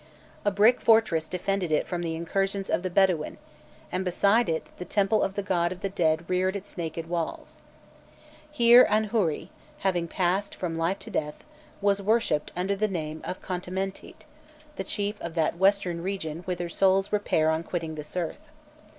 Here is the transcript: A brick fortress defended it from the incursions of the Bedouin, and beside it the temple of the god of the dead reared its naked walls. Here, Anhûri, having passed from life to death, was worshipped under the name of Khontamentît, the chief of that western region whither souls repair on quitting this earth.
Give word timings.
A 0.43 0.49
brick 0.49 0.81
fortress 0.81 1.27
defended 1.27 1.71
it 1.71 1.85
from 1.87 2.01
the 2.01 2.15
incursions 2.15 2.71
of 2.71 2.81
the 2.81 2.89
Bedouin, 2.89 3.37
and 3.91 4.03
beside 4.03 4.49
it 4.49 4.71
the 4.79 4.83
temple 4.83 5.21
of 5.21 5.35
the 5.35 5.43
god 5.43 5.71
of 5.71 5.81
the 5.81 5.89
dead 5.89 6.27
reared 6.27 6.55
its 6.55 6.75
naked 6.75 7.07
walls. 7.07 7.59
Here, 8.49 8.87
Anhûri, 8.89 9.49
having 9.81 10.07
passed 10.07 10.55
from 10.55 10.75
life 10.75 10.97
to 10.97 11.11
death, 11.11 11.43
was 11.81 12.01
worshipped 12.01 12.51
under 12.57 12.75
the 12.75 12.87
name 12.87 13.21
of 13.23 13.43
Khontamentît, 13.43 14.25
the 14.75 14.83
chief 14.83 15.21
of 15.21 15.35
that 15.35 15.59
western 15.59 16.01
region 16.01 16.39
whither 16.47 16.67
souls 16.67 17.13
repair 17.13 17.51
on 17.51 17.61
quitting 17.61 17.93
this 17.93 18.17
earth. 18.17 18.49